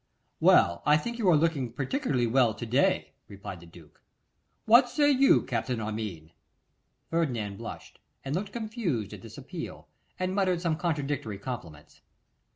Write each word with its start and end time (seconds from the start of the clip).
'Well, 0.39 0.81
I 0.83 0.97
think 0.97 1.19
you 1.19 1.29
are 1.29 1.35
looking 1.37 1.73
particularly 1.73 2.25
well 2.25 2.55
to 2.55 2.65
day,' 2.65 3.11
replied 3.27 3.59
the 3.59 3.67
duke. 3.67 4.01
'What 4.65 4.89
say 4.89 5.11
you, 5.11 5.43
Captain 5.43 5.79
Armine?' 5.79 6.31
Ferdinand 7.11 7.57
blushed, 7.59 7.99
and 8.25 8.33
looked 8.33 8.51
confused 8.51 9.13
at 9.13 9.21
this 9.21 9.37
appeal, 9.37 9.89
and 10.17 10.33
muttered 10.33 10.59
some 10.59 10.75
contradictory 10.75 11.37
compliments. 11.37 12.01